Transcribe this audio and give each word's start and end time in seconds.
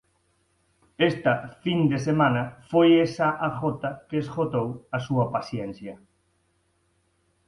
Esta 1.11 1.33
fin 1.63 1.79
de 1.91 1.99
semana 2.07 2.43
foi 2.71 2.89
esa 3.07 3.27
a 3.47 3.49
gota 3.61 3.89
que 4.07 4.17
esgotou 4.23 4.67
a 4.97 4.99
súa 5.07 5.25
paciencia. 5.35 5.95